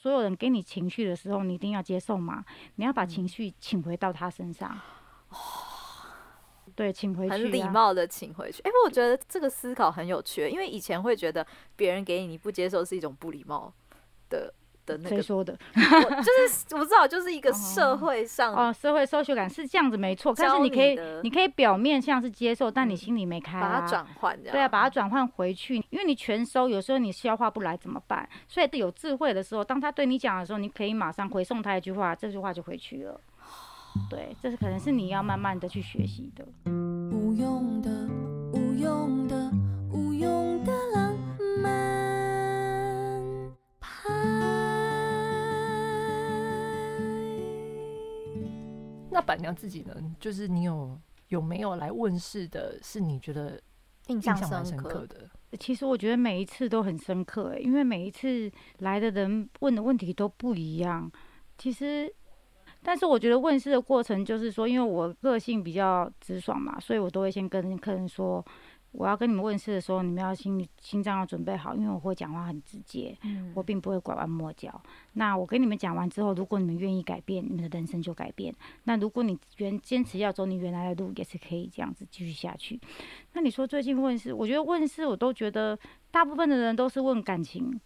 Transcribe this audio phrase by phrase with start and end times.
[0.00, 2.44] 所有人给你情绪的时候，你一定要接受嘛。
[2.76, 4.70] 你要把情绪请回到他身上。
[5.30, 5.36] 哦、
[6.66, 7.36] 嗯，对，请回去、啊。
[7.36, 8.62] 很礼貌的请回去。
[8.62, 13.74] 哎、欸，我觉得这个思考很有趣，因为以前会觉得别人给你你不接受是一种不礼貌
[14.28, 14.54] 的。
[14.96, 15.58] 谁、那个、说的？
[15.74, 20.32] 我就是我不知道，就是一个社会上哦，社会 social 感是这样子没错。
[20.36, 25.76] 但是你可以，你可以表面像是接受，但你心里没开、啊，把它转换，对啊，把它转换回去。
[25.90, 28.28] 因为你全收，有时候你消化不来怎么办？
[28.46, 33.20] 所以有智慧的时候，当他对你讲的时候，你可以马上回送他一句话，这句话就回去了。
[34.08, 36.44] 对，这是可能是你要慢慢的去学习的。
[37.10, 37.90] 不用的，
[49.18, 49.92] 那板娘自己呢？
[50.20, 52.78] 就是你有有没有来问世的？
[52.80, 53.60] 是你觉得
[54.06, 55.28] 印象蛮深刻的？
[55.58, 61.10] 其实我觉得每一次都很深刻，欸，因为每一次来的人问的问题都不一样。
[61.56, 62.08] 其实，
[62.80, 68.44] 但是我觉得问世的过程就是说，因为我个性比较直爽嘛，所以我都会先跟客人说。
[68.90, 74.80] 我要跟你们问事的时候，你们要心心脏要准备好，因为我会讲话很直接，嗯，我并不会拐弯抹角。
[75.12, 78.54] 那我跟你们讲完之后，如果你们愿意改变，你们的人生就改变。
[78.84, 82.80] 那如果你原坚持要走你原来的路，也是可以这样子继续下去。
[83.34, 85.78] 那你说最近问事，我觉得问事我都觉得
[86.10, 87.78] 大部分的人都是问感情、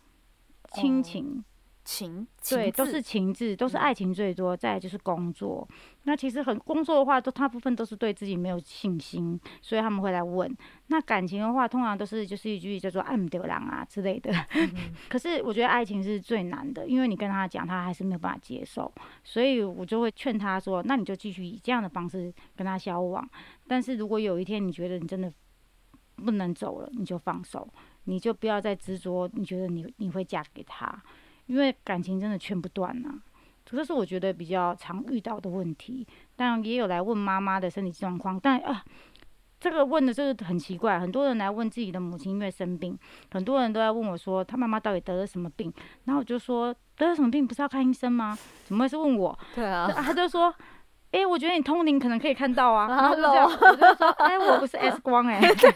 [0.72, 1.26] 亲情。
[1.26, 1.44] 哦
[1.84, 5.66] 情，对，都是情字，都是爱情最多，再来就是工作。
[6.04, 10.52] 那其实很工作的话，都大部分都是对自己没有信心，所以他们会来问。
[10.88, 14.32] 那感情的话，通常都是就是一句叫做“爱不丢郎”啊之类的。
[14.54, 14.70] 嗯、
[15.08, 18.92] 可是我觉得爱情是最难的，因为你跟他讲，他还是没有办法接受，
[19.24, 23.28] 所以我就会劝他说：“那你就继续以这样的方式跟他交往。
[23.66, 25.32] 但是如果有一天你觉得你真的
[26.16, 27.68] 不能走了，你就放手，
[28.04, 31.02] 你就不要再执着，你觉得你你会嫁给他。”
[31.46, 33.10] 因为感情真的劝不断呐，
[33.64, 36.06] 这是我觉得比较常遇到的问题。
[36.36, 38.84] 但也有来问妈妈的身体状况，但啊，
[39.60, 40.98] 这个问的就是很奇怪。
[40.98, 42.98] 很多人来问自己的母亲因为生病，
[43.30, 45.72] 很多人都在问我说他妈妈到底得了什么病。
[46.04, 48.36] 然后我就说得了什么病不是要看医生吗？
[48.64, 49.38] 怎么会是问我？
[49.54, 50.52] 对啊，他就说，
[51.12, 52.88] 哎、欸，我觉得你通灵可能可以看到啊。
[52.90, 55.74] 然后就这样，我就说，哎、欸，我不是 S 光哎 欸。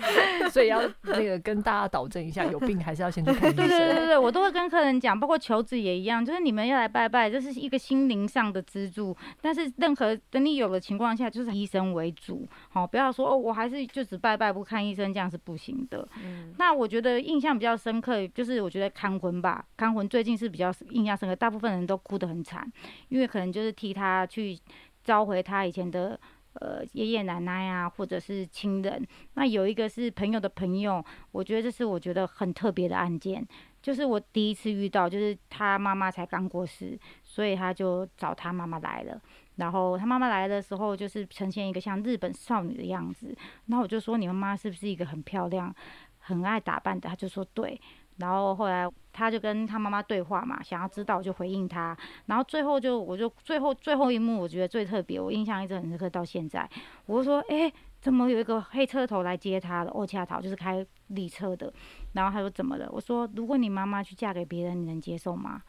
[0.50, 3.68] 所以要那个跟大家导正一下，有病还是要先去看医生。
[3.68, 9.16] 对对对 对，我都会跟客人讲，包括求子也一样，就是你们要来拜拜，这是一个心灵上的支柱。
[9.40, 16.06] 但是任何等你有了情况下，就是医生为主，好，不要说哦，我还是就只拜拜不看医生，这样是不行的。
[16.22, 16.54] 嗯。
[16.58, 22.66] 那我觉得印象比较深刻，就是我觉得看魂吧，看魂最近是比较印象深刻，大部分人都哭得很惨，
[23.08, 24.58] 因为可能就是替他去
[25.04, 26.18] 召回他以前的。
[26.54, 33.46] 呃，爷爷奶奶啊，或者是亲人，那有一个是朋友的朋友，我觉得这是我觉得很特别的案件，
[33.80, 39.20] 就是我第一次遇到，就是他妈妈才刚过世，所以他就找他妈妈来了，
[39.56, 43.32] 然后他妈妈来的时候，就是呈现一个像日本少女的样子，
[43.66, 45.72] 那我就说，你妈妈是不是一个很漂亮、
[46.18, 47.08] 很爱打扮的？
[47.08, 47.80] 他就说对。
[48.20, 56.68] 然后后来他就跟他妈妈对话嘛，想要知道我就回应他，然后最后就我就最后最后一幕我觉得最特别，我印象一直很深刻到现在。
[57.06, 59.90] 我就说，哎，怎么有一个黑车头来接他了？
[59.94, 61.72] 哦，恰桃就是开礼车的。
[62.12, 62.88] 然后他说怎么了？
[62.92, 65.62] 我说如果你妈妈去嫁给别人，你能接受吗？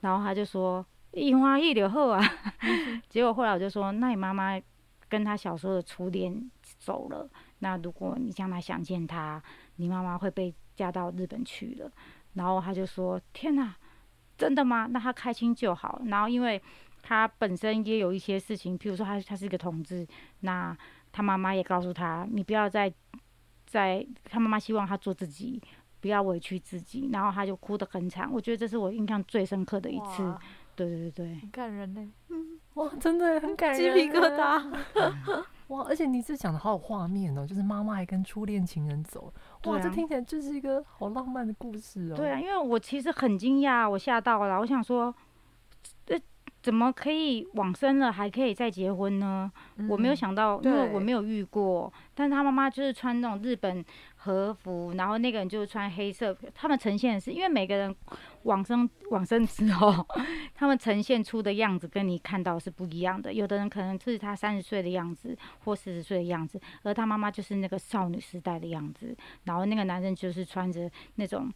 [0.00, 2.22] 然后他就说一花一柳后啊。
[3.10, 4.58] 结果后来我就说，那你妈妈
[5.08, 7.28] 跟他小时候的初恋走了，
[7.58, 9.42] 那如果你将来想见他，
[9.76, 10.54] 你妈妈会被。
[10.74, 11.90] 嫁到日本去了，
[12.34, 13.74] 然后他就说：“天哪，
[14.36, 14.86] 真的吗？
[14.90, 16.60] 那他开心就好。”然后因为
[17.02, 20.06] 他本身也有一些事情，譬如说他他是一个同志，
[20.40, 20.76] 那
[21.10, 22.92] 他妈妈也告诉他：“你不要再
[23.66, 25.60] 再。”他妈妈希望他做自己，
[26.00, 27.10] 不要委屈自己。
[27.12, 28.30] 然后他就哭得很惨。
[28.32, 30.22] 我觉得这是我印象最深刻的一次。
[30.74, 32.12] 对对对对，很感人呢。
[32.30, 35.44] 嗯，哇，真的很感人，鸡皮疙瘩。
[35.72, 39.32] 哇，而且你这讲的好有画面哦，就是妈妈还跟初恋情人走，
[39.64, 42.14] 哇，这听起来就是一个好浪漫的故事哦。
[42.14, 45.14] 对啊，因为我其实很惊讶，我吓到了，我想说，
[46.04, 46.20] 这
[46.62, 49.50] 怎么可以往生了还可以再结婚呢？
[49.76, 53.84] 嗯、我没有想到，因为我没有遇过，但是他妈妈就是穿那种日本
[54.16, 57.94] 和服，然后那个人就是穿黑色，他们呈现的是因为每个人。
[58.44, 60.04] 往生往生之后，
[60.52, 63.32] 他们呈现出的样子跟你看到是不一样的。
[63.32, 69.16] 有的人可能是他三十岁的样子，或四十岁的样子，而他妈妈就是那个少女时代的样子。
[69.44, 71.48] 然后那个男生就是穿着那种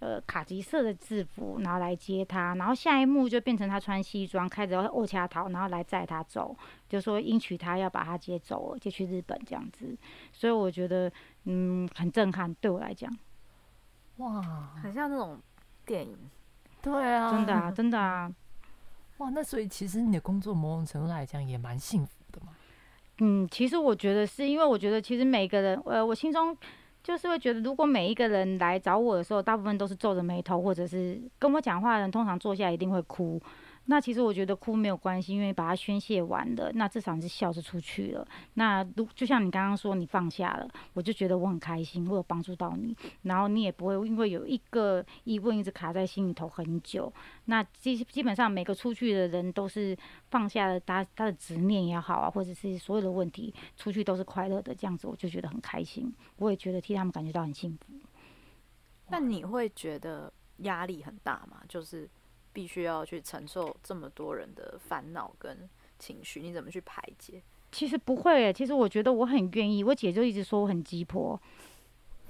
[0.00, 2.54] 呃卡其色的制服，然后来接他。
[2.54, 6.56] 然后下一幕就变成他穿西装，开着欧恰桃，然后来载他走，
[6.88, 9.96] 就说迎娶他要把他接走，接去日本这样子。
[10.32, 11.10] 所以我觉得
[11.44, 13.10] 嗯很震撼，对我来讲，
[14.16, 14.42] 哇，
[14.82, 15.38] 很像那种。
[15.86, 16.18] 电影
[16.82, 18.30] 对啊，真的啊，真的啊。
[19.16, 22.52] 哇，那所以其实你的工作某种程度来讲也蛮幸福的嘛。
[23.20, 26.54] 嗯，其实我觉得是因为我觉得其实每个人，呃，我心中
[27.08, 33.40] 就是会觉得，如果每一个人来找我的时候，大部分都是皱着眉头，或者是跟我讲话的人，通常坐下一定会哭。
[33.90, 38.28] 那其实我觉得哭没有关系，因为把它宣泄完了，那至少是笑着出去了。
[38.52, 47.10] 那如就像你刚刚说，你放下了，我就觉得我很开心，我有帮助到你，然后你也不会因为有一个疑问一直卡在心里头很久。
[47.46, 49.96] 那基基本上每个出去的人都是
[50.30, 57.94] 放下了他他的执念也好啊，或者是所有的问题出去都是快乐的，这样子我就觉得很开心，我也觉得替他们感觉到很幸福。
[59.08, 61.62] 那你会觉得压力很大吗？
[61.66, 62.06] 就是。
[62.52, 65.68] 必须要去承受这么多人的烦恼跟
[65.98, 67.42] 情绪，你怎么去排解？
[67.70, 69.84] 其实不会诶，其实我觉得我很愿意。
[69.84, 71.38] 我姐就一直说我很鸡婆，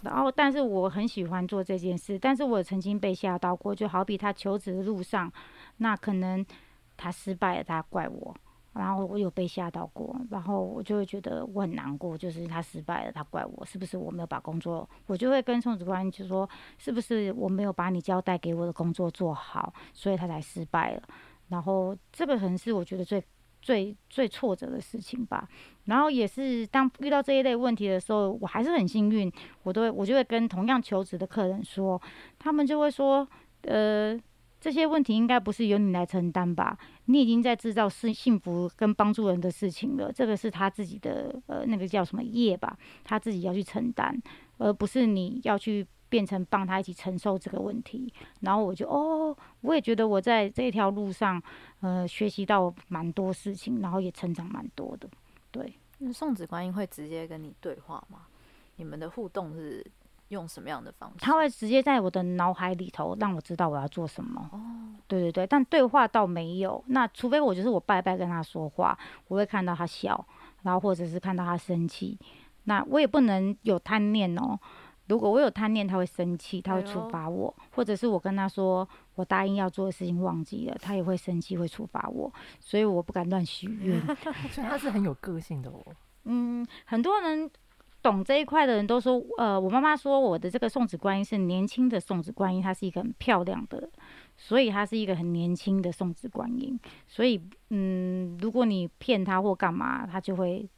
[0.02, 2.18] 然后但是我很喜欢做这件事。
[2.18, 5.32] 但是我曾经被吓到过，就好比她求职的路上，
[5.76, 6.44] 那可能
[6.96, 8.34] 她失败了，她怪我。
[8.78, 16.48] 然后我有被吓到过，然后我就会觉得我很难过，就是他失败了，他怪我，是不是我没有把工作，我就会跟宋主管就说，
[16.78, 21.02] 是不是我没有把你交代给我的工作做好，所以他才失败了。
[21.48, 23.20] 然后这个可能是我觉得最
[23.60, 25.48] 最最挫折的事情吧。
[25.86, 29.32] 然后也是当遇到这一类问题的时候，我还是很幸运，
[29.64, 32.00] 我都会我就会跟同样求职的客人说，
[32.38, 33.26] 他们就会说，
[33.62, 34.16] 呃。
[34.60, 36.76] 这些问题应该不是由你来承担吧？
[37.04, 44.20] 你已经在制造是幸福跟帮助人的事情了，这个是他自己的呃那个叫什么业吧，他自己要去承担，
[44.58, 48.12] 而不是你要去变成帮他一起承受这个问题。
[48.40, 51.40] 然后我就哦，我也觉得我在这条路上
[51.80, 55.08] 呃学习到蛮多事情，然后也成长蛮多的。
[55.52, 58.26] 对，那送子观音会直接跟你对话吗？
[58.76, 59.86] 你们的互动是？
[60.28, 61.16] 用什么样的方式？
[61.20, 64.48] 他会直接在我的脑海里头让我知道我要做什么。
[64.52, 64.60] 哦，
[65.06, 66.82] 对对对，但对话倒没有。
[66.88, 68.98] 那除非我就是我拜拜跟他说话，
[69.28, 70.26] 我会看到他笑，
[70.62, 72.18] 然后或者是看到他生气。
[72.64, 74.58] 那我也不能有贪念哦。
[75.06, 77.54] 如果我有贪念，他会生气，他会处罚我。
[77.58, 82.30] 哎、或者是我跟他说我答应要做的事情忘记了，他也会生气，会处罚我。
[82.60, 83.98] 所以我不敢乱许愿。
[84.52, 85.82] 所以他是很有个性的哦。
[86.24, 87.50] 嗯，很多人。
[88.00, 93.90] 懂这一块的人都说，呃，我妈妈说我的这个送子观音是年轻的送子观音，它是一个很漂亮的，
[94.36, 96.78] 所以它是一个很年轻的送子观音。
[97.08, 100.68] 所以，嗯，如果你骗她或干嘛，她就会，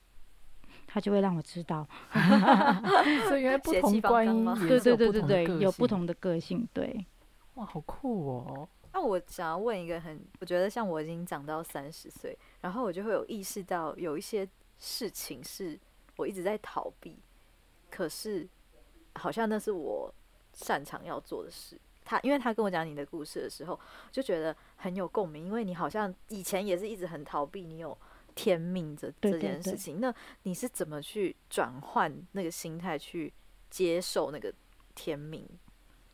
[0.87, 1.87] 她就会让我知道。
[3.29, 7.05] 所以原来不同观音对对对对对，有不同的个性，对。
[7.55, 8.69] 哇，好酷哦！
[8.95, 15.79] 那我想要问一个很，我觉得像我已经长到三十岁，然后我就会有意识到有一些事情是。
[16.21, 17.19] 我一直在逃避，
[17.91, 18.47] 可是
[19.15, 20.13] 好像那是我
[20.53, 21.81] 擅长要做的事。
[22.05, 23.79] 他因为他跟我讲你的故事的时候，
[24.11, 27.97] 就觉得很有共鸣，因为你好像以前也是一直很逃避，你有
[28.35, 30.01] 天命这这件事情。
[30.01, 30.13] 那
[30.43, 33.33] 你是怎么去转换那个心态，去
[33.71, 34.53] 接受那个
[34.95, 35.47] 天命？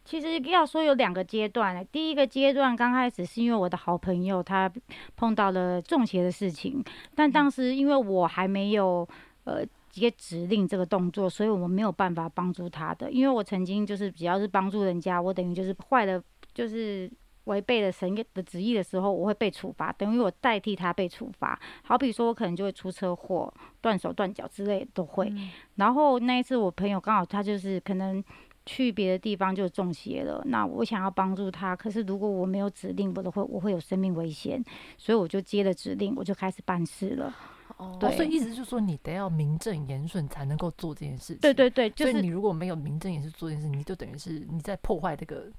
[0.05, 4.71] 其实要说有两个阶段，第一个阶段刚开始是因为我的好朋友他
[5.17, 9.09] 碰到了中邪的事情，但当时因为我还没有
[9.45, 9.65] 呃。
[10.01, 13.11] 接指令这个动作，所以我们没有办法帮助他的。
[13.11, 16.23] 因为我曾经就是只要是帮助人家，我等于就是坏了，
[16.55, 17.11] 就是
[17.45, 21.59] 违背了神的旨意的时候，我会被处罚，等于我代替他被处罚。
[21.83, 25.29] 好比说，我可能就会出车祸、断手断脚之类都会。
[25.31, 25.51] 嗯。
[25.77, 28.23] 然后那一次，我朋友刚好他就是可能
[28.65, 34.61] 去别的地方就中邪了，那我想要帮助他，可是如果我没有指令，我都会我会有生命危险，
[34.99, 37.33] 所以我就接了指令，我就开始办事了。
[37.77, 41.39] 哦，对，所以意思就是说，你得要名正言顺才能够做这件事情。
[41.41, 45.51] 对对对，就是、所以你如果没有名正言顺做这件事，你就等于是你在破坏这个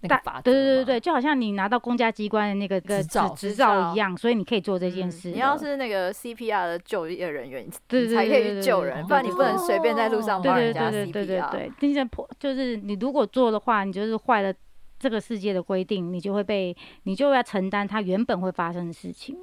[0.00, 0.50] 那个法则。
[0.50, 5.30] 对对对对，就好像你拿到公家机关的那个个执照执照一样，所以你可以做这件事。
[5.30, 10.90] 嗯、你要是那个 CPR 的就业人员，对对对，才可以去救人，不然你不能随便在路上帮人家 CPR。
[10.90, 14.52] 对对对对对对，那些破就是你如果做的话，你就是坏了
[14.98, 19.36] 这个世界的规定，你就会被你就要承担它原本会发生的事情。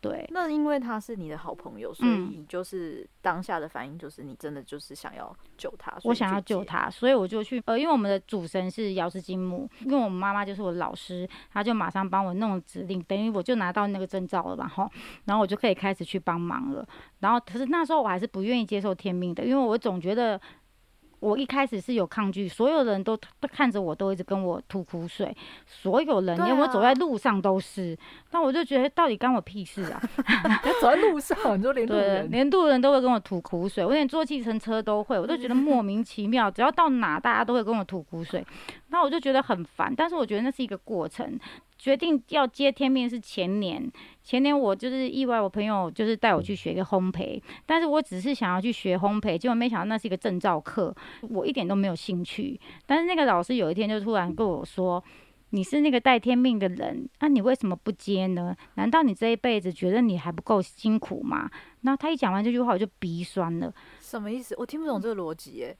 [0.00, 5.96] 对，那因为他是你的好朋友，所以你就是当下的反应就是你真的就是想要救他。
[6.04, 14.88] 我想要救他，所以我就去呃，因为我们的主神是瑶池金母，因为我们妈妈就是我的老师，她就马上帮我弄指令，等于我就拿到那个证照了吧，哈，
[15.24, 16.86] 然后我就可以开始去帮忙了。
[17.20, 20.40] 然后可是那时候我还是不愿意接受天命的，因为我总觉得。
[21.26, 27.98] 我一开始是有抗拒，所有人都都看着我，都一直跟我吐苦水，所有人连我走在路上都是，
[28.30, 30.00] 那、啊、我就觉得到底干我屁事啊！
[30.80, 38.46] 走在路上，你说连 路人，连路人都会跟我吐苦水，我连坐计程车都会，我都觉得莫名其妙，只要到哪大家都会跟我吐苦水，
[38.90, 39.92] 那我就觉得很烦。
[39.96, 41.38] 但是我觉得那是一个过程。
[41.86, 43.88] 决定要接天命是前年，
[44.24, 50.92] 前年我就是意外，我朋友就是带我去学一个烘焙，但是我只是想要去学烘焙，结果没想到那是一个证照课，
[51.30, 52.60] 我一点都没有兴趣。
[52.86, 55.00] 但是那个老师有一天就突然跟我说
[55.50, 58.56] ：“你是那个带天命的人，那、你为什么不接呢？
[58.74, 61.48] 难道你这一辈子觉得你还不够辛苦吗？”
[61.82, 63.72] 然后他一讲完这句话，我就鼻酸了。
[64.00, 64.56] 什么意思？
[64.58, 65.76] 我听不懂这个逻辑耶。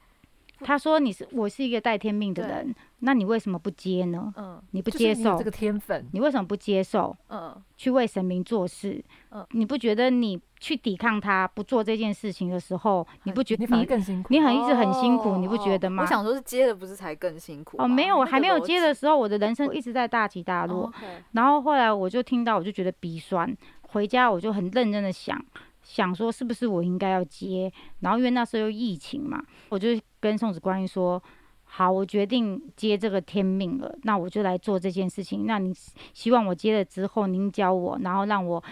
[0.61, 4.33] 他说：“你是我是一个带天命的人，那你为什么不接呢？
[4.37, 7.15] 嗯，你不接受你这个天分，你为什么不接受？
[7.29, 9.03] 嗯，去为神明做事。
[9.31, 14.29] 嗯，你不觉得你去抵抗他不做这件事情的时候，你不觉得你更辛苦？
[14.31, 16.03] 你很一直很辛苦，你不觉得吗？
[16.03, 17.77] 我想说是接的不是才更辛苦？
[17.79, 20.91] 哦，没有，我还没有接的时候，我的人生一直在大起大落。
[21.33, 23.55] 然后后来我就听到，我就觉得鼻酸。
[23.89, 25.39] 回家我就很认真的想。”
[25.87, 29.89] 想说是不是我应该要接，然后因为那时候又疫情嘛，我就
[30.19, 31.23] 跟送子观音说，
[31.63, 35.47] 好，我决定接这个天命了，那我就来做这件事情。
[35.47, 35.73] 那你
[36.13, 38.63] 希望我接了之后，您教我，然后让我。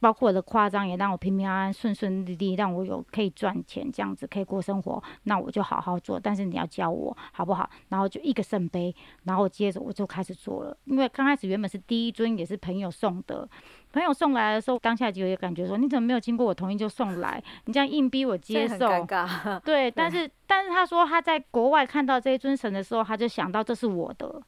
[0.00, 6.18] 包括我的夸张也让我平平安安、顺顺利利，让我有可以赚钱，这样子可以过生活，那我就好好做。
[6.20, 7.68] 但是你要教我好不好？
[7.88, 10.76] 然后就一个圣杯，然后接着我就开始做了。
[10.84, 13.48] 因为刚开始原本是第一尊，也是朋友送的，
[13.92, 17.42] 朋友送来的时候，当下就有感觉说，你怎么没有经过我同意就送来？
[17.64, 19.60] 你这样硬逼我接受，很尴尬。
[19.60, 24.42] 对， 但是但是他说他在国外看到这一尊神的时候，他就想到这是我的。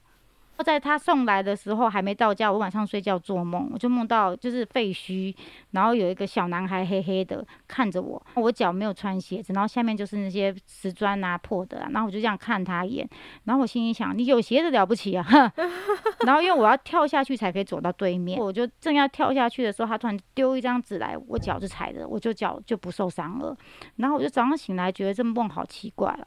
[0.63, 5.35] 在他送来的时候还没到家，我晚上睡觉做梦，我就梦到就是废墟，
[5.73, 13.09] 然后有一个小男孩黑黑的看着我，我脚没有穿鞋子，然后下面就是那些瓷砖啊破的啊，然后我就这样看他一眼，
[13.45, 15.25] 然后我心里想，你有鞋子了不起啊，
[16.27, 23.57] 然后因为我要跳下去才可以走到对面，我就正要跳下去的时候，他突然丢一张纸来，我脚就踩着，我就脚就不受伤了，
[23.97, 26.27] 然后我就早上醒来觉得这梦好奇怪了。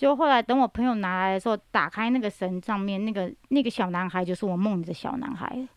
[0.00, 5.68] 就后来等我朋友拿来的时候，打开那个神上面那个那个小男孩，就是我梦里的小男孩。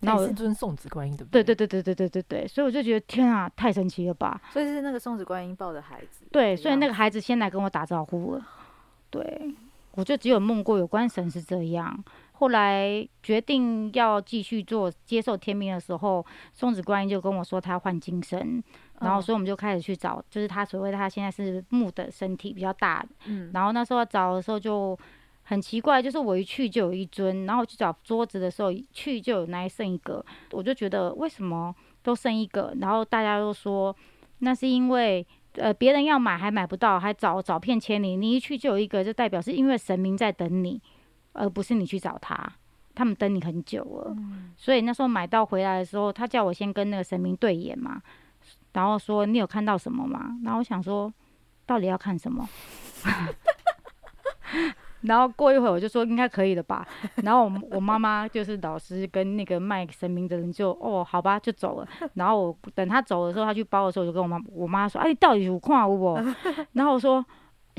[0.00, 1.24] 那是尊送子观音的。
[1.26, 4.40] 对对对对对对对对，所以我就觉得天啊，太神奇了吧！
[4.52, 6.26] 所以是那个送子观音抱的孩子。
[6.32, 8.44] 对，所以那个孩子先来跟我打招呼了。
[9.10, 9.54] 对，
[9.92, 12.04] 我就只有梦过有关神是这样。
[12.32, 18.60] 后来决定要继续做接受天命的时候，送子观音就跟我说他要换金身。
[19.00, 24.98] 然后，所以我们就开始去找，就是他所谓他现在是木的身体比较大，嗯，然后那时候找的时候就
[25.44, 32.74] 很奇怪，就是我一去就有一尊，然后去找桌子的时候，一去就有那一剩一个，我就觉得为什么都剩一个？
[32.80, 33.94] 然后大家都说
[34.40, 40.80] 那是因为呃别人要买还买不到，还找找遍千里，你一去就有一个，就代表是因为神明在等你，
[41.32, 42.52] 而不是你去找他，
[42.94, 48.02] 他们等你很久了，嗯，所以那时候买到回来的时候，他叫我先跟那个神明对眼嘛。
[48.78, 50.38] 然后说你有看到什么吗？
[50.44, 51.12] 然后我想说，
[51.66, 52.48] 到底要看什么？
[55.00, 56.86] 然后过一会儿我就说应该可以了吧。
[57.24, 61.88] 然后我我妈妈就是老师跟那个卖神明的人就哦好吧就走了。
[62.14, 66.14] 然后我等他走的时候，他去包的时候，我就跟我妈我妈说：“哎，你到底有看有无？”
[66.74, 67.24] 然后我说：“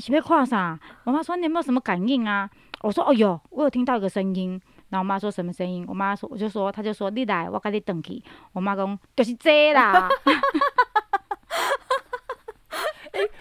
[0.00, 2.48] 是要看啥？”我妈说：“你有没有什么感应啊？”
[2.84, 5.82] 我说：“哦有，我有听到一个声音。”然后我妈说什么声音？
[5.88, 8.22] 我妈说我就说，她就说你来，我跟你转去。
[8.52, 10.08] 我妈讲就是这啦。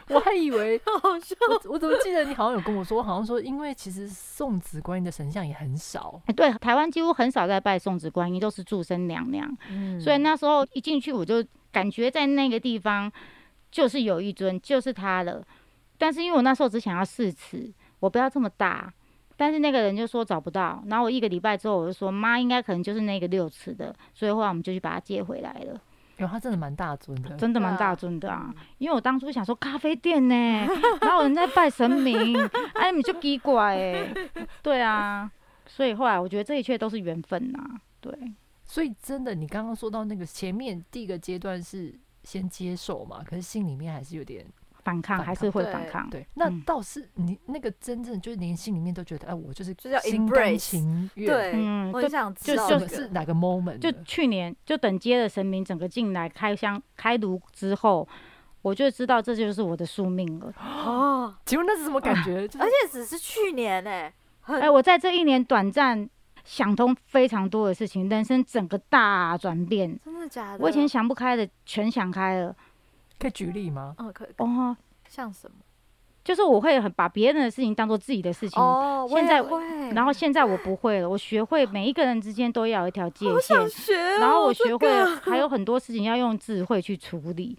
[0.10, 1.36] 我还以为 好笑。
[1.50, 6.22] 我我怎么记得你好像有跟我说，好像说因为其实送子观音的神像也很少。
[6.26, 9.50] 哎，对，台湾几乎很少在拜送子观音，都是祝生娘娘。
[9.72, 10.00] 嗯。
[10.00, 13.12] 所以那时候一进去，我就感觉在那个地方
[13.72, 15.46] 就是有一尊，就是他了。
[15.98, 18.92] 但是因为我那时候只想要四尺，我不要这么大。
[19.36, 25.80] 但是那个人就说找不到，然后我一个礼拜之后我就说妈应该可能就是那个六尺的，所以后来我们就去把它接回来了。
[26.20, 28.54] 哟、欸，他真的蛮大尊的， 真的蛮大尊的啊！
[28.78, 30.36] 因为我当初想说咖啡店呢，
[31.02, 32.38] 然后人在拜神明，
[32.76, 34.14] 哎，你就奇怪哎，
[34.62, 35.30] 对啊，
[35.66, 38.14] 所以后来我觉得这一切都是缘分呐、啊，对。
[38.64, 44.46] 所以真的，你刚刚说到那个前面第一个阶段是先接受嘛，可是心里面还是有点。
[44.84, 58.08] 反抗还是会反抗，对，那倒是你那个真正就是连心里面都觉得，哎，我就是心甘情愿，对，嗯，我想知道就是哪个 moment，就去年就等接了神明整个进来开箱开炉之后，
[58.62, 60.54] 我就知道这就是我的宿命了。
[60.58, 62.38] 哦， 请问那是什么感觉？
[62.58, 66.10] 而且只是去年哎，哎，我在这一年短暂
[66.46, 70.64] 想通非常多的事情，人生整个大转变，真的假的？
[70.64, 72.56] 我以前想不开的全想开了。
[73.20, 73.94] 可以举例吗？
[74.00, 74.30] 嗯，可以。
[74.38, 75.58] 哦，哈，像什么？
[76.24, 78.62] 就是我会很把别人的事情当做自己的事情。
[78.62, 79.60] 哦，现在会，
[79.94, 83.70] 然后现在我不会了，我学会每一个人之间都要有一条界限。
[83.70, 87.58] 学哦、然后我学会这个、还有很多事情要用智慧去处理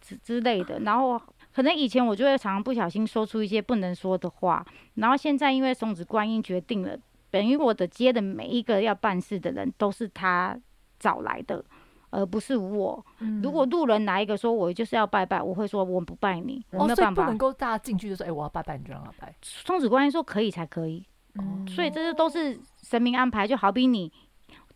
[0.00, 0.80] 之之类的。
[0.84, 1.18] 然后
[1.54, 4.64] 可能以前我就会常常不小心说出一些不能说的话。
[4.94, 6.98] 然后现在因为松子观音决定了，
[7.30, 10.58] 等于我的接的每一个要办事的人都是他
[10.98, 11.64] 找来的。
[12.10, 13.04] 而不是我。
[13.42, 17.22] 如果路人来一个说，我就是要拜拜，我会说我不拜你，我没有办法。
[17.22, 19.34] 哦、不能够大家进去就说，哎、欸，我要拜拜，你就让他拜。
[19.42, 23.46] 双子观音说可以才可以，嗯、所以这些都是神明安排。
[23.46, 24.12] 就好比你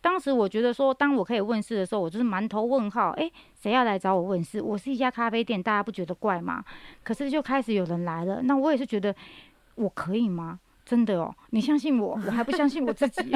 [0.01, 3.09] 当时我觉得说，当我可以问事的时候，我就是满头问号。
[3.11, 4.61] 哎、欸，谁要来找我问事？
[4.61, 6.63] 我是一家咖啡店，大家不觉得怪吗？
[7.03, 9.15] 可是就开始有人来了，那我也是觉得
[9.75, 10.59] 我可以吗？
[10.85, 13.31] 真的哦，你相信我，我还不相信我自己。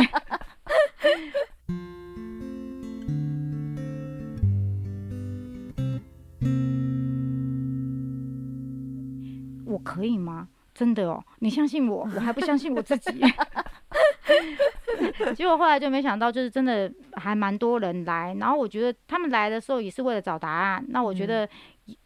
[9.80, 10.48] 我可以吗？
[10.74, 13.20] 真的哦，你相信我， 我还不相信我自己。
[15.36, 18.34] 结果后来就没想到，就是真的还蛮多人来。
[18.40, 20.86] 然后我觉得他们来的时候也是为了找答案。
[20.88, 21.48] 那我觉得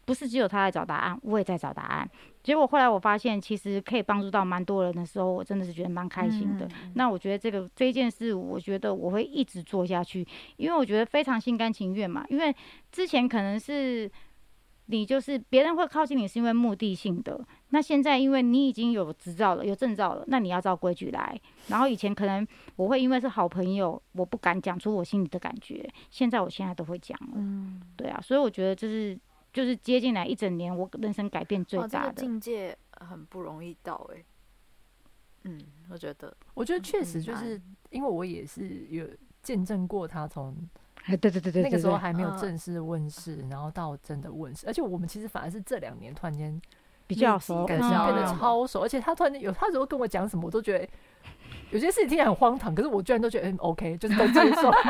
[0.04, 2.10] 不是只有他来找答案，我也在找答案。
[2.42, 6.68] 结果后来我发现，其实可以帮助到蛮多人的时候，我真的是觉得蛮开心的。
[6.94, 10.26] 那我觉得这个这件事，我觉得我会一直做下去，
[10.56, 12.24] 因为我觉得非常心甘情愿嘛。
[12.28, 12.52] 因为
[12.90, 14.10] 之前可能是。
[14.86, 21.40] 你就是别人会靠近你是因为目的性的，那现在因为你已经有执照了，有证照了，那你要照规矩来。
[21.68, 27.32] 然后以前可能我会因为是好朋友，我不敢讲出我心里的感觉，现在我现在都会讲了。
[27.36, 29.18] 嗯，对啊，所以我觉得这是
[29.54, 32.00] 就是接进来一整年，我人生改变最大的。
[32.00, 34.24] 这个境界很不容易到诶、欸。
[35.44, 39.08] 嗯，我觉得，我觉得确实就是因为我也是有
[39.42, 40.54] 见证过他从。
[41.20, 46.60] 对对对对对，那个时候还没有正式问世，然后到真的问世，而且我们其实反而是这两年突然间
[47.06, 50.88] 比较熟，感觉变得超熟，而且他突然间有他如果跟我讲什么，我都觉得
[51.70, 54.70] 有些事情听起来很荒唐，可是我居然都觉得嗯 OK，就是都接受。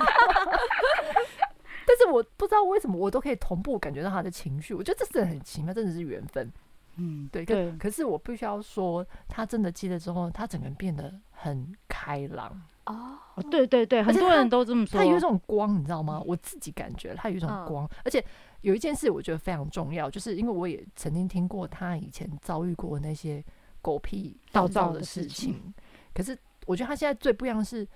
[1.86, 6.50] 但是我不知道为什么我都可以同步感觉到他的情绪，我觉得这是很奇妙，真的是缘分。
[6.96, 7.72] 嗯，对对。
[7.72, 12.62] 可是我必须要说，他真的接了之后，他整个人变得很开朗。
[12.86, 13.18] 哦，
[13.50, 14.98] 对对对，很多人都这么说。
[14.98, 16.22] 他有一种光，你知道吗？
[16.26, 18.22] 我自己感觉他有一种光，而且
[18.60, 23.42] 有一件事我觉得非常重要，就是因为我也曾经听过他以前遭遇过那些
[23.80, 25.72] 狗屁倒灶的事情。
[26.12, 27.88] 可是我觉得他现在最不一样的是，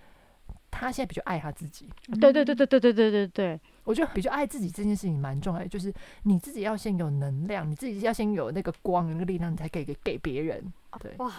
[0.70, 1.88] 他现在比较爱他自己。
[2.20, 10.72] 对对对对对对对对对，我觉得比较爱自己这件事情蛮重要的，就是你自己要先有能量，你自己要先有那个光、那个力量，你才可以给给别人。
[10.98, 11.30] 对，哇。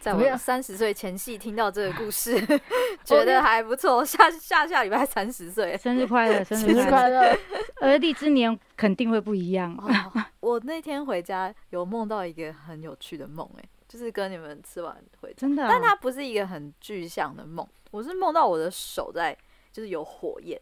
[0.00, 2.34] 在我三十岁前夕听到这个故事，
[3.04, 4.02] 觉得还不错。
[4.02, 7.36] 下下下礼拜三十岁， 生日快乐，生日快乐！
[7.82, 9.76] 而立之年肯定会不一样。
[9.76, 17.66] 哦、我那天回家有梦到一个很有趣的梦，哎，就是跟你们吃完回家，真的、啊，但它不是一个很具象的梦。
[17.90, 19.36] 我是梦到我的手在，
[19.70, 20.58] 就是有火焰。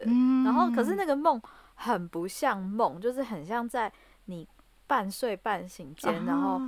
[0.00, 1.40] 嗯，然后可是那个梦
[1.74, 3.92] 很不像梦，就是很像在
[4.24, 4.48] 你
[4.88, 6.60] 半睡半醒间，啊、然后。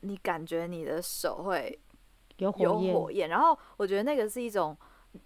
[0.00, 1.78] 你感觉你的手会
[2.38, 4.76] 有火焰，火焰，然后我觉得那个是一种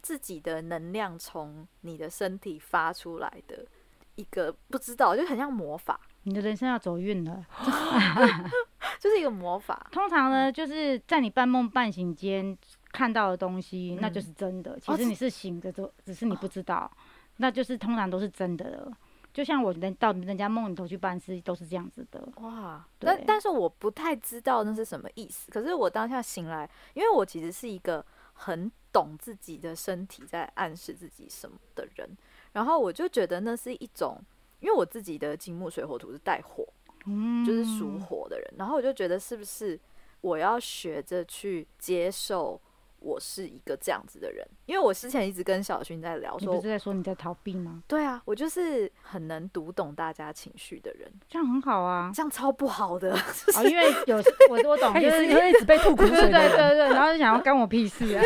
[0.01, 3.67] 自己的能量从你的身体发出来的
[4.15, 6.01] 一个不知道，就很像魔法。
[6.25, 7.45] 你的人生要走运了
[9.01, 9.89] 就是一个魔法。
[9.91, 12.57] 通常呢，就是在你半梦半醒间
[12.93, 14.79] 看到的东西，那就是真的。
[14.79, 16.91] 其实你是醒着，就只是你不知道，
[17.39, 18.93] 那就是通常都是真的了。
[19.33, 22.29] 就像我人到人家梦里头去办事，都是这样子的。
[22.37, 25.51] 哇，但但是我不太知道那是什么意思。
[25.51, 32.09] 可是我当下醒来，因为我其实是一个很懂自己的身体在暗示自己什么的人，
[32.53, 34.21] 然后我就觉得那是一种，
[34.61, 36.67] 因为我自己的金木水火土是带火，
[37.07, 39.81] 嗯，就是属火的人，然后我就觉得是不是
[40.21, 42.61] 我要学着去接受。
[43.03, 47.83] 我是一个这样子的人，因为我之前一直跟小薰在聊说，说你不是在说你在逃避吗？
[47.89, 53.11] 对啊，我就是很能读懂大家情绪的人，这样很好啊，这样超不好的，
[53.47, 54.17] 就是哦、因为有
[54.49, 58.23] 我我懂， 就是因为一直被吐苦水，对对对对，然后就想要干我屁事啊，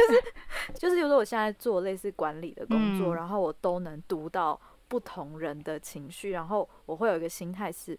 [0.75, 7.99] 就是比如说我现在做类似管理的工作，嗯、然后我都能读到不同人的情绪，然后我会有一个心态是，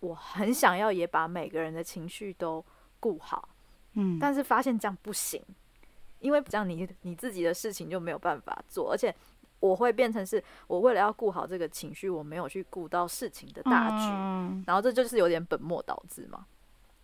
[0.00, 2.64] 我很想要也把每个人的情绪都
[3.00, 3.48] 顾好，
[3.94, 5.42] 嗯，但是发现这样不行。
[6.26, 9.14] 因为这样你你自己的事情就没有办法做，而且
[9.60, 16.44] 我会变成是我为了要顾好这个情绪，我没有去顾到事情的大局，然后这就是有点本末倒置嘛。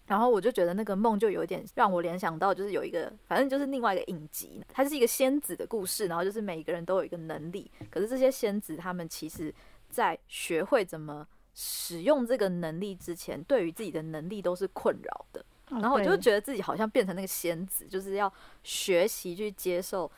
[0.07, 9.55] 然后我就觉得那个梦就有点让我联想到，就是有一个反正就是另外一个影集，它是一个仙子的故事，然后就是每一个人都有一个能力，可是这些仙子他们其实
[9.89, 15.45] 在学会怎么使用这个能力之前，对于自己的能力都是困扰的。
[15.73, 18.33] 哦、然后我就觉得自己好像变成那个仙子，就是要
[18.63, 20.11] 学习去接受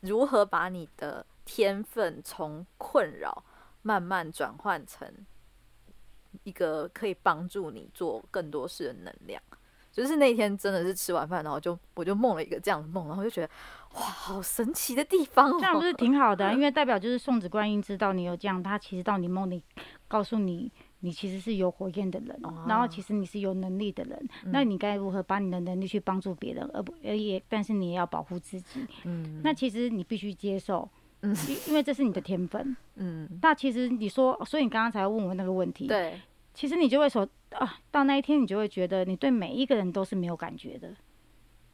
[0.00, 3.44] 如何把你的天分从困扰
[3.82, 5.08] 慢慢转换成
[6.42, 9.40] 一个可以帮助你做更多事的能量。
[9.92, 13.50] 就是那天真的是吃完饭，然后就我就梦了一个这样的梦，然后就觉得
[13.94, 15.56] 哇，好神奇的地方哦！
[15.60, 16.50] 这样不是挺好的啊？
[16.52, 19.62] 因为代表就是送子观音知道你有这样，他其实到你梦里
[20.08, 20.72] 告诉你，
[21.04, 28.80] 你其实是有火焰的人，然后其实你是有能力的人，那你该如何把你的能力去帮助别人，而不而也，但是你也要保护自己。
[29.04, 30.88] 嗯，那其实你必须接受，
[31.20, 31.36] 嗯
[31.68, 32.74] 因为这是你的天分。
[32.94, 36.18] 嗯，那其实你说，所以你刚刚才问我那个问题，对。
[36.54, 40.88] 其实你就会说啊，到那一天你就会觉得你对每一个人都是没有感觉的。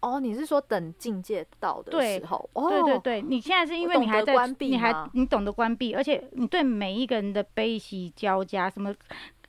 [0.00, 2.48] 哦，你是说等境界到的时候？
[2.54, 8.94] 对，哦、对对对，你现在是因为你还在，你还你懂得关闭，而且你对每一个人的悲喜交加，什么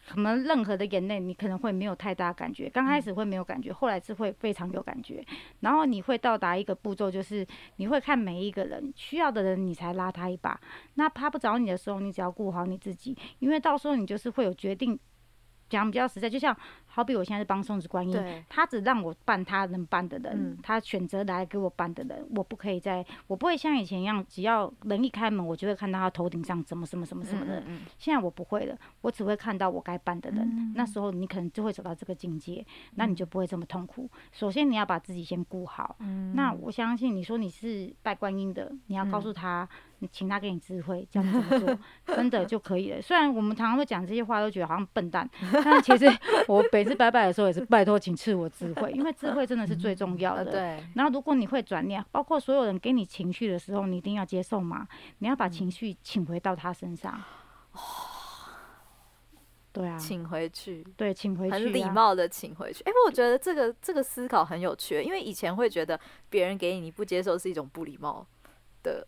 [0.01, 2.69] 什么任何的眼泪，你可能会没有太大感觉。
[2.69, 5.25] 刚开始会没有感觉，后来是会非常有感觉。
[5.61, 10.59] 然后你会到达一个步骤，就是你会看每一个人需要的人，你才拉他一把。
[10.95, 14.99] 那他不找你的时候，你只要顾好你自己，因为到时候你就是会有决定。
[15.71, 16.55] 讲比较实在，就像
[16.85, 27.59] 好比我现在是帮送子观音，他只让我办他能办的人，嗯、他选择来给我办的人，我不可以再，我不会像以前一样，只要人一开门，我就会看到他头顶上怎么什么什么什么的。
[27.61, 30.39] 嗯嗯、现在我不会了，我只会看到我该办的人。
[30.41, 34.09] 嗯、那时候你可能就会走到这个境界，那你就不会这么痛苦。
[34.31, 35.95] 首先你要把自己先顾好。
[35.99, 39.67] 嗯、那我相信你说你是拜观音的，你要告诉他。
[40.11, 41.77] 请他给你智慧，这样子做，
[42.15, 43.01] 真的就可以了。
[43.01, 45.29] 虽然我们常常会讲这些话，都觉得好像笨蛋，
[45.63, 46.05] 但是其实
[46.47, 50.45] 我每次拜拜的时候也是拜托，请赐我智慧，因为智慧真的是最重要的。
[50.45, 50.83] 对。
[50.95, 54.87] 然后如果你会转念，包括所有人给你情绪的时候，你一定要接受嘛。
[55.19, 57.21] 你要把情绪请回到他身上。
[59.71, 59.97] 对啊。
[59.97, 60.85] 请回去。
[60.97, 61.53] 对，请回去。
[61.53, 62.83] 很礼貌的请回去。
[62.83, 68.25] 哎，我觉得这个这个思考很有趣，因为以前会觉得别人给你你不接受是一种不礼貌
[68.83, 69.07] 的。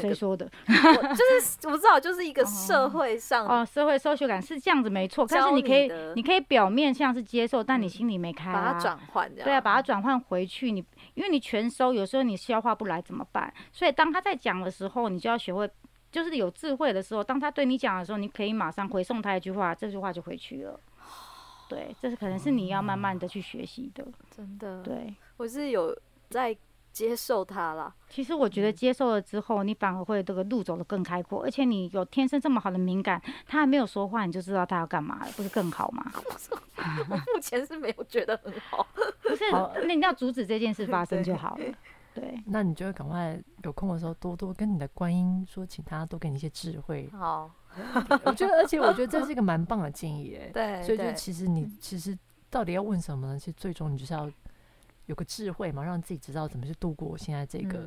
[0.00, 0.50] 谁说的？
[0.66, 5.24] 我就是我不知道，就是一个社会上哦，社会 social 感是这样子没错。
[5.28, 10.72] 但是你可以，你可以表面像是接受，但你心里没开，把它转换，对啊，把它转换回去。
[10.72, 13.52] 你因为你全收，有时候你消化不来怎么办？
[13.72, 15.70] 所以当他在讲的时候，你就要学会，
[16.10, 20.78] 就是有智慧的时候，当他对你讲的时候，你可以马上回送他一句话，这句话就回去了。
[21.68, 24.04] 对，这是可能是你要慢慢的去学习的。
[24.36, 25.96] 真的，对，我是有
[26.28, 26.56] 在。
[26.92, 27.94] 接受它了。
[28.08, 36.12] 其实我觉得接受了之后，你反而会这个路走得更开阔，而且你有天生这么好的敏感，他还没有说话，你就知道他要干嘛了，不是更好吗？
[37.08, 38.86] 我目前是没有觉得很好，
[39.22, 39.44] 不是，
[39.86, 41.64] 那你要阻止这件事发生就好了。
[42.12, 47.08] 对，那你就会赶快有空的时候多多跟你的观音说，请他多给你一些智慧。
[47.12, 47.48] 好，
[48.24, 52.18] 我觉得，而且我觉得这是一个蛮棒的建议，哎， 对，所以就其实你其实
[52.50, 53.38] 到底要问什么呢？
[53.38, 54.28] 其实最终你就是要。
[55.10, 57.80] 有个智慧嘛，让自己知道怎么去度过现在这个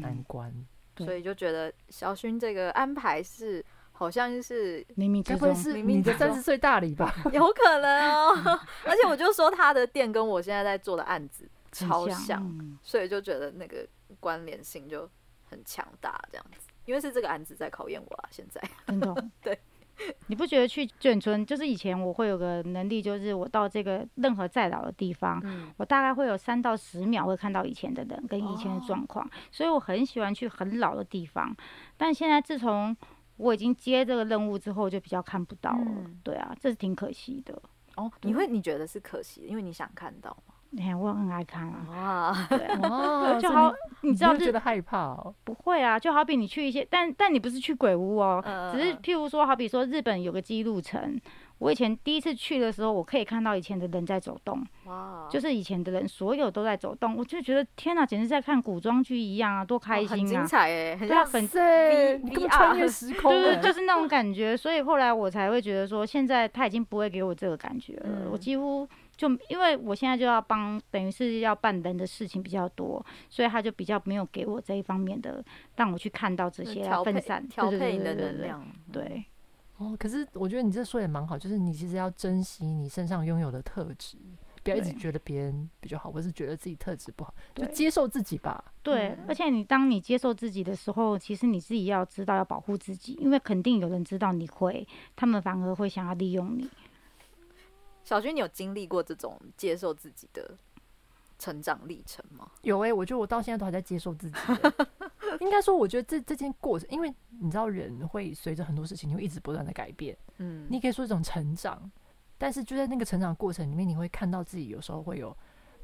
[0.00, 7.14] 难关，嗯嗯、所以就觉得小薰这个安排是好像是冥冥之中，是你的三十岁大礼吧？
[7.30, 8.34] 有可能哦。
[8.86, 13.86] 而且我就说他的店跟我现在在做的案子超像，所以就觉得那个
[14.18, 15.06] 关联性就
[15.44, 16.68] 很强大，这样子。
[16.86, 19.58] 因为是这个案子在考验我啊，现在真的对。
[20.28, 31.54] 你不觉得去眷村，就是以前我会有个能力，就是我到这个任何再老的地方，嗯、我大概会有三到十秒会看到以前的人跟以前的状况，哦、所以我很喜欢去很老的地方。
[31.96, 32.96] 但现在自从
[33.36, 35.84] 我已经接这个任务之后，就比较看不到了。
[35.86, 37.60] 嗯、对啊，这是挺可惜的。
[37.96, 40.51] 哦，你会你觉得是可惜，因为你想看到吗？
[40.74, 41.86] 你看，我很爱看啊。
[41.90, 45.34] 哇，对，就好，你知道，觉得害怕哦？
[45.44, 51.20] 不会啊，就好比你去一些，但但你不是去鬼屋哦，只是譬如说，好比说日本有个姬路城，
[51.58, 54.66] 我以前第一次去的时候，我可以看到以前的人在走动。
[54.86, 60.10] 哇，就是以前的人，所有都在走动，我就觉得天哪，简直在看古装剧一样啊，多开心啊！
[60.16, 64.56] 很精彩哎，对啊，很对，你跟穿越时空，就是，就是那种感觉。
[64.56, 68.88] 所以后来我才会觉得说，现在他已经不会给我这个感觉了，我几乎。
[69.16, 75.44] 就因为我现在就要帮，等于是要办人的事情比较多，所以他就比较没有给我这一方面的，
[75.76, 78.66] 让我去看到这些分散调配你的能量。
[78.90, 79.24] 对，
[79.76, 84.16] 哦，可是我觉得你这说也蛮好，就是你其实要珍惜你身上拥有的特质，
[84.62, 88.64] 不要一直觉得别人比较好，或是觉得自己特质不好，就接受自己吧。
[88.82, 96.68] 对，嗯、而且你当你接受自己的时候，其实你自己要知道要保护自己，因为肯定有人知道你会，他们反而会想要利用你。
[98.04, 100.56] 小军，你有经历过这种接受自己的
[101.38, 102.50] 成长历程吗？
[102.62, 104.36] 有诶、欸，我觉得我到现在都还在接受自己。
[105.40, 110.16] 应该说，我觉得这这件过程，因为你知道人会随着很多事情，你会一直不断的改变。
[110.38, 111.90] 嗯，你可以说一种成长，
[112.36, 115.34] 但是就在那个成长过程里面，你会看到自己有时候会有，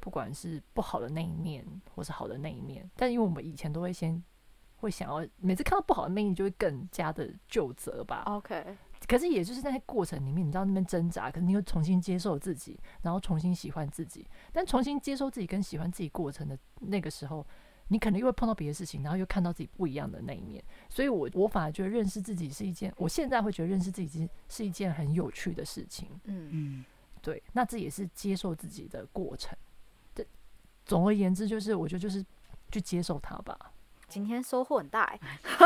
[0.00, 2.88] 不管是不好的那一面，或是好的那一面。
[2.94, 4.22] 但因为我们以前都会先
[4.76, 8.24] 会想要，每次看到不好的那一面，就会更加的就责吧。
[8.26, 8.76] OK。
[9.06, 14.26] 可是也就是在那过程里面，你知道那边挣扎，可是你又重新接受自己，然后重新喜欢自己。
[14.52, 17.46] 但重新接受自己跟喜欢自己过程的那个时候，
[17.88, 20.62] 你可能又会碰到别的事情，然后又看到自己不一样的那一面。
[20.88, 26.08] 所以我我反而觉得认识自己是一件，我现在会觉得认识自己是一件很有趣的事情。
[26.24, 26.84] 嗯嗯，
[27.22, 29.56] 对，那这也是接受自己的过程。
[30.14, 30.26] 这，
[30.84, 32.24] 总而言之，就是我觉得就是
[32.70, 33.72] 去接受它吧。
[34.08, 35.20] 今天收获很大哎，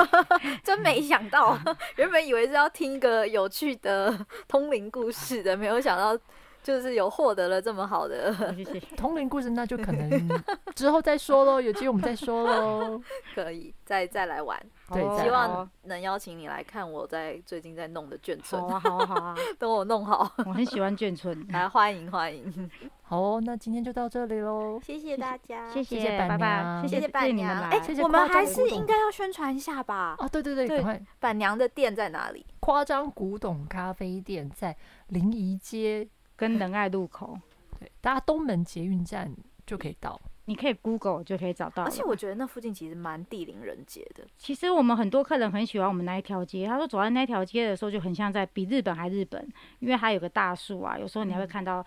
[0.65, 1.57] 真没想到，
[1.97, 6.21] 原本以为是要听一个有趣的通灵故事的，没有想到
[6.63, 8.33] 就是有获得了这么好的
[8.97, 10.29] 同龄故事，那就可能
[10.75, 13.01] 之后再说喽，有机会我们再说喽，
[13.35, 14.59] 可以再再来玩。
[14.93, 18.61] 对，希望能邀请你来看我在最近在弄的眷村。
[18.63, 20.31] 好啊，好啊，好啊， 等我弄好。
[20.47, 22.71] 我很喜欢眷村，来欢迎欢迎。
[23.03, 24.79] 好哦，那今天就到这里喽。
[24.85, 27.71] 谢谢大家，谢谢板娘，谢谢板娘。
[27.71, 30.15] 哎，我们还是应该要宣传一下吧？
[30.19, 31.03] 哦，对对对，赶快。
[31.19, 32.45] 板娘的店在哪里？
[32.61, 34.77] 夸张古董咖啡店在
[35.09, 36.07] 临沂街
[36.43, 37.39] 跟仁爱路口。
[37.79, 39.33] 对，大家东门捷运站
[39.65, 40.21] 就可以到。
[40.47, 44.27] 你可以 Google 就可以找到，而且我觉得那附近其实蛮地灵人杰的。
[44.37, 51.85] 其实我们很多客人很喜欢我们那一条街，他说走在那条街的时候就很像在比日本还日本，因为它有个大树啊，有时候你还会看到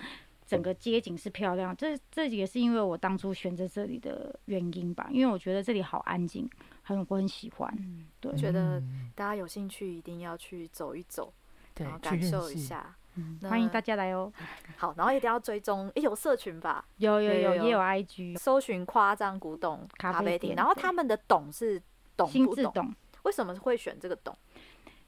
[0.48, 1.76] 整个街景是漂亮。
[1.76, 6.50] 这这也是因为我当初选择这里的原因吧，因为我觉得这里好安静，
[6.82, 7.70] 很我很喜欢。
[7.78, 8.82] 嗯，对，觉得
[9.16, 11.34] 大家有兴趣一定要去走一走，
[11.76, 12.96] 然后感受一下。
[13.16, 14.32] 嗯、欢迎大家来哦！
[14.78, 16.84] 好，然后一定要追踪，诶，有社群吧？
[16.98, 20.32] 有有有，也有 IG，搜寻夸张古董咖啡店。
[20.34, 21.82] 啡店然后他们的懂是
[22.18, 24.36] 懂，心智懂为什么会选这个懂？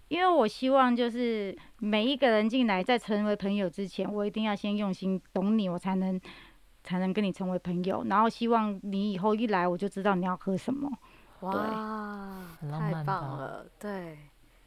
[0.08, 6.20] 因为我希望就是每一个人进来，在成为朋友之前，我一定要先用心懂你，我才能
[6.84, 8.06] 才能跟你成为朋友。
[8.08, 10.90] 然后希望你以后一来，我就知道你要喝什么。
[11.42, 12.40] 哇，
[12.72, 13.66] 太棒了！
[13.78, 14.18] 对。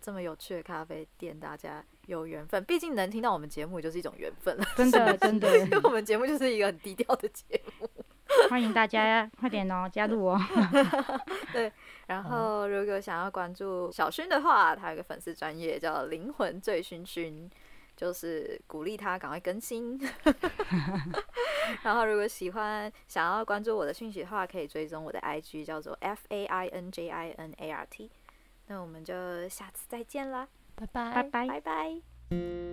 [0.01, 2.65] 这么有趣的咖啡店，大家有缘分。
[2.65, 4.65] 毕竟能听到我们节目，就是一种缘分了。
[4.77, 7.89] 真的， 真的，因为我们节目就是一个很低调的节目。
[8.49, 10.41] 欢迎大家呀，快点哦，加入哦。
[11.53, 11.71] 对，
[12.07, 17.51] 然后如果想要关注小薰的话，他有个粉丝专业叫“灵魂醉醺醺”，
[17.97, 20.01] 就是鼓励他赶快更新。
[21.83, 28.11] 然后如果喜欢想要关注我的讯息的话，可以追踪我的 IG，叫做 F A I N J I N A R T。
[28.71, 29.13] 那我们就
[29.49, 32.01] 下次再见啦，拜拜拜拜拜拜。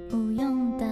[0.07, 0.86] 不用的，